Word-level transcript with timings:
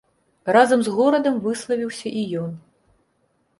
Разам 0.55 0.79
з 0.87 0.93
горадам 0.95 1.37
выславіўся 1.45 2.15
і 2.25 2.25
ён. 2.47 2.51